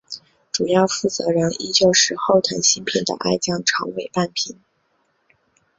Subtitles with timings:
[0.51, 4.59] 主要负责人依旧是后藤新平的爱将长尾半平。